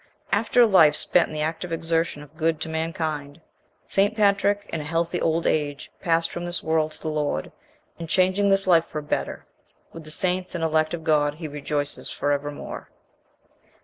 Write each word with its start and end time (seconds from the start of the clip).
After 0.31 0.63
a 0.63 0.65
life 0.65 0.95
spent 0.95 1.27
in 1.27 1.33
the 1.35 1.43
active 1.43 1.71
exertion 1.71 2.23
of 2.23 2.35
good 2.35 2.59
to 2.61 2.69
mankind, 2.69 3.39
St. 3.85 4.17
Patrick, 4.17 4.67
in 4.73 4.81
a 4.81 4.83
healthy 4.83 5.21
old 5.21 5.45
age, 5.45 5.91
passed 6.01 6.31
from 6.31 6.43
this 6.43 6.63
world 6.63 6.93
to 6.93 7.01
the 7.03 7.07
Lord, 7.09 7.51
and 7.99 8.09
changing 8.09 8.49
this 8.49 8.65
life 8.65 8.85
for 8.87 8.97
a 8.97 9.03
better, 9.03 9.45
with 9.93 10.03
the 10.03 10.09
saints 10.09 10.55
and 10.55 10.63
elect 10.63 10.95
of 10.95 11.03
God 11.03 11.35
he 11.35 11.47
rejoices 11.47 12.09
for 12.09 12.31
evermore. 12.31 12.89